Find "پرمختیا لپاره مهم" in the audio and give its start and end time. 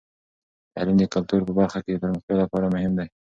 2.03-2.91